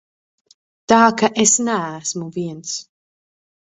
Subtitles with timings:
[0.93, 2.77] Tā ka es neesmu viens.